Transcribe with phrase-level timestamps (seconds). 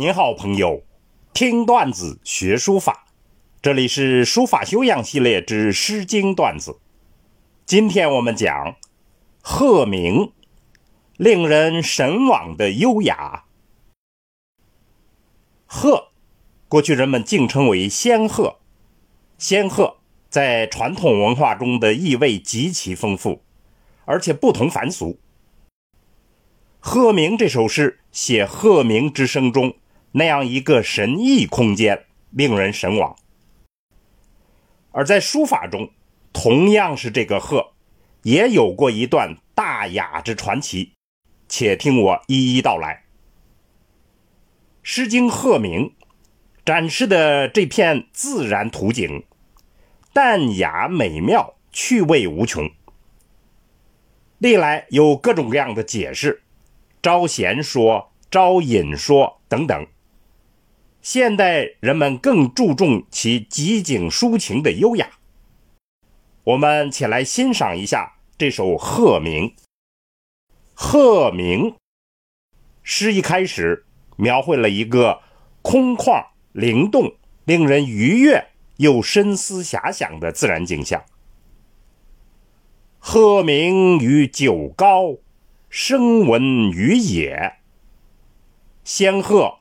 [0.00, 0.82] 您好，朋友，
[1.34, 3.04] 听段子学书法，
[3.60, 6.80] 这里是书法修养系列之《诗经》段子。
[7.66, 8.76] 今天我们讲
[9.42, 10.32] 鹤鸣，
[11.18, 13.44] 令人神往的优雅。
[15.66, 16.08] 鹤，
[16.66, 18.56] 过去人们敬称为仙鹤。
[19.36, 19.98] 仙鹤
[20.30, 23.42] 在传统文化中的意味极其丰富，
[24.06, 25.10] 而且不同凡俗。
[26.78, 29.76] 《鹤鸣》这首诗写鹤鸣之声中。
[30.12, 33.16] 那样一个神异空间，令人神往。
[34.92, 35.90] 而在书法中，
[36.32, 37.72] 同样是这个鹤，
[38.22, 40.92] 也有过一段大雅之传奇。
[41.48, 42.94] 且听我一一道来。
[44.82, 45.88] 《诗经·鹤鸣》
[46.64, 49.24] 展示的这片自然图景，
[50.12, 52.70] 淡雅美妙，趣味无穷。
[54.38, 56.42] 历来有各种各样的解释，
[57.02, 59.86] 招贤说、招隐说等等。
[61.02, 65.10] 现代人们更注重其极景抒情的优雅。
[66.44, 69.44] 我们且来欣赏一下这首《鹤鸣》。
[70.74, 71.70] 《鹤鸣》
[72.82, 75.20] 诗一开始描绘了一个
[75.62, 81.04] 空旷、灵动、令人愉悦又深思遐想的自然景象。
[82.98, 85.16] 鹤鸣于九高，
[85.70, 87.54] 声闻于野。
[88.84, 89.59] 仙鹤。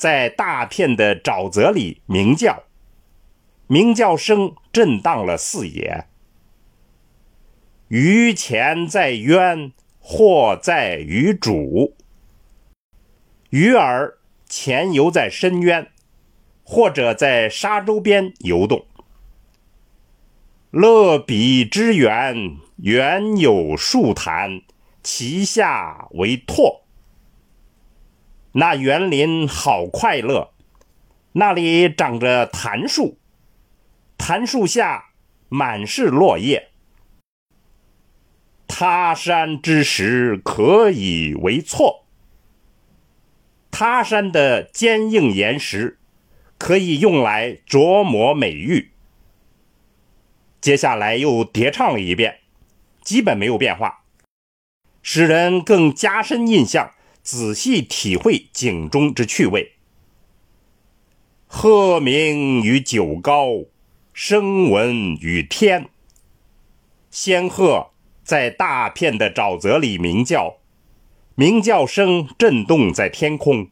[0.00, 2.62] 在大片的沼泽里鸣叫，
[3.66, 6.06] 鸣叫声震荡了四野。
[7.88, 11.98] 鱼潜在渊，或在鱼主。
[13.50, 14.16] 鱼儿
[14.48, 15.88] 潜游在深渊，
[16.64, 18.86] 或者在沙洲边游动。
[20.70, 24.62] 乐比之源，原有树潭，
[25.02, 26.86] 其下为拓。
[28.52, 30.50] 那园林好快乐，
[31.32, 33.18] 那里长着檀树，
[34.18, 35.10] 檀树下
[35.48, 36.70] 满是落叶。
[38.66, 42.06] 他山之石可以为错，
[43.70, 45.98] 他山的坚硬岩石
[46.58, 48.90] 可以用来琢磨美玉。
[50.60, 52.40] 接下来又叠唱了一遍，
[53.02, 54.04] 基本没有变化，
[55.02, 56.92] 使人更加深印象。
[57.22, 59.72] 仔细体会景中之趣味。
[61.46, 63.64] 鹤鸣于九高，
[64.12, 65.88] 声闻于天。
[67.10, 67.90] 仙鹤
[68.22, 70.58] 在大片的沼泽里鸣叫，
[71.34, 73.68] 鸣叫声震动在天空。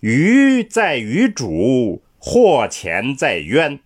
[0.00, 3.80] 鱼在鱼渚，或潜在渊。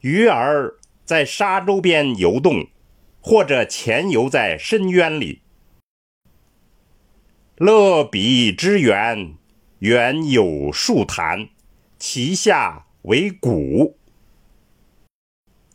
[0.00, 0.74] 鱼儿
[1.04, 2.68] 在沙洲边游动，
[3.20, 5.42] 或者潜游在深渊里。
[7.56, 9.34] 乐彼之源，
[9.78, 11.48] 原有树潭，
[11.98, 13.98] 其下为谷。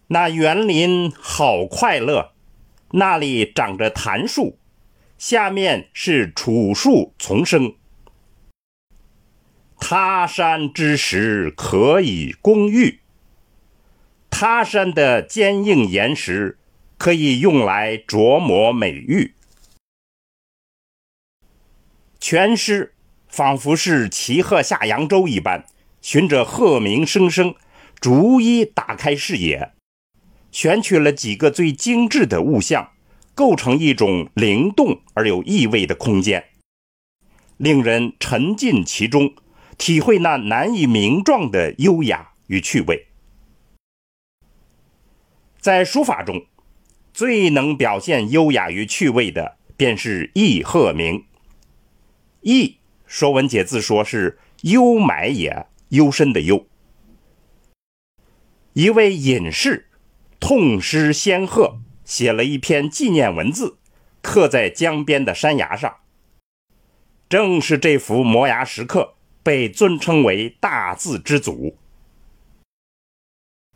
[0.08, 2.32] 那园林好快乐，
[2.92, 4.58] 那里长着檀树，
[5.20, 7.76] 下面是楚树丛生。
[9.80, 13.02] 他山之石可以攻玉，
[14.32, 16.58] 他山的坚硬岩石
[16.98, 19.36] 可以用来琢磨美玉。
[22.20, 22.94] 全诗
[23.28, 25.66] 仿佛是骑鹤下扬州一般，
[26.02, 27.56] 循着鹤鸣声声，
[28.00, 29.74] 逐一打开视野，
[30.52, 32.92] 选取了几个最精致的物象，
[33.36, 36.46] 构成一种灵动而有意味的空间，
[37.58, 39.36] 令人沉浸其中，
[39.78, 43.08] 体会那难以名状的优雅与趣味。
[45.60, 46.46] 在书法中，
[47.14, 51.26] 最能表现优雅与趣味的，便是易鹤鸣。
[52.42, 56.66] 易，说文解字说是幽埋也，幽深的幽。
[58.74, 59.88] 一位隐士
[60.40, 63.78] 痛失仙鹤，写了一篇纪念文字，
[64.22, 65.98] 刻在江边的山崖上。
[67.28, 71.76] 正是这幅摩崖石刻，被尊称为大字之祖。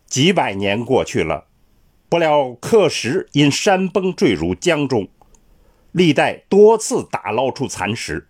[0.06, 1.48] 几百年过去了，
[2.08, 5.10] 不料刻石因山崩坠入江中，
[5.92, 8.28] 历代多次打捞出残石。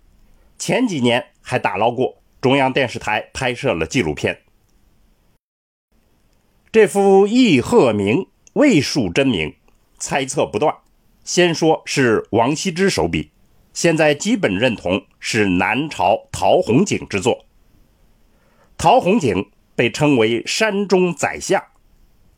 [0.61, 4.43] 前几年还打捞过，中央电视台拍摄了纪录片。
[6.71, 8.17] 这幅《易鹤鸣》
[8.53, 9.55] 未述真名，
[9.97, 10.71] 猜测不断。
[11.23, 13.31] 先说是王羲之手笔，
[13.73, 17.47] 现在基本认同是南朝陶弘景之作。
[18.77, 21.59] 陶弘景被称为山中宰相，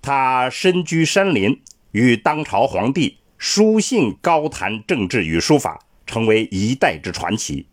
[0.02, 1.62] 他身居山林，
[1.92, 7.68] 与当朝皇帝书信高谈政治与书法，成为一代之传奇。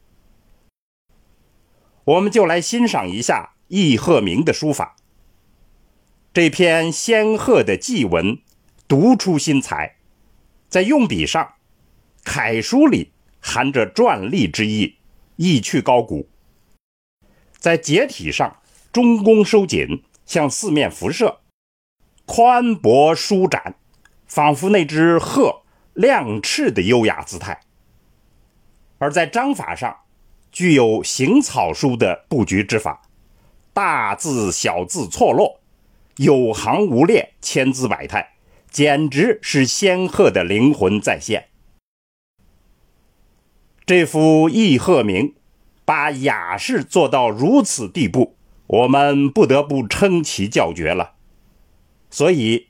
[2.04, 4.96] 我们就来欣赏一下易鹤鸣的书法。
[6.32, 8.38] 这篇仙鹤的祭文
[8.86, 9.96] 独出心裁，
[10.68, 11.54] 在用笔上，
[12.24, 14.96] 楷书里含着篆隶之意，
[15.36, 16.28] 意趣高古；
[17.58, 18.58] 在结体上，
[18.92, 21.40] 中宫收紧，向四面辐射，
[22.24, 23.74] 宽博舒展，
[24.26, 25.62] 仿佛那只鹤
[25.94, 27.60] 亮翅的优雅姿态；
[28.98, 29.96] 而在章法上，
[30.52, 33.02] 具有行草书的布局之法，
[33.72, 35.60] 大字小字错落。
[36.16, 38.34] 有行无列，千姿百态，
[38.70, 41.48] 简直是仙鹤的灵魂再现。
[43.86, 45.34] 这幅易鹤铭
[45.86, 48.36] 把雅士做到如此地步，
[48.66, 51.14] 我们不得不称其叫绝了。
[52.10, 52.68] 所以，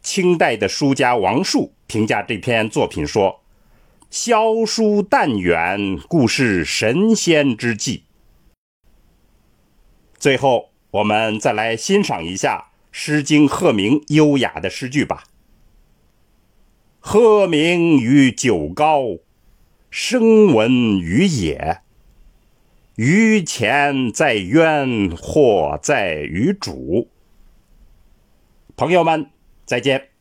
[0.00, 3.41] 清代的书家王树评价这篇作品说
[4.12, 8.04] ：“萧疏淡远，故是神仙之际。”
[10.20, 12.68] 最后，我们再来欣赏一下。
[12.94, 15.24] 《诗经》鹤鸣优雅的诗句吧。
[17.00, 19.20] 鹤鸣于九皋，
[19.90, 21.80] 声闻于野。
[22.96, 27.08] 于前在渊，或在于主。
[28.76, 29.30] 朋友们，
[29.64, 30.11] 再见。